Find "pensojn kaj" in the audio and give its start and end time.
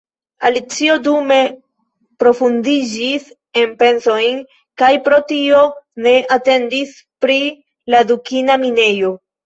3.83-4.91